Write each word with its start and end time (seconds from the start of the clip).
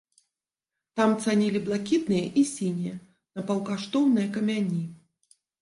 Там 0.99 1.11
цанілі 1.25 1.59
блакітныя 1.67 2.25
і 2.43 2.45
сінія 2.53 2.95
напаўкаштоўныя 3.35 4.27
камяні. 4.39 4.83